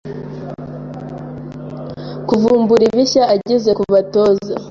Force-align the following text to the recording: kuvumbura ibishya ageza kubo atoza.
kuvumbura 2.27 2.83
ibishya 2.89 3.23
ageza 3.33 3.69
kubo 3.77 3.95
atoza. 4.03 4.53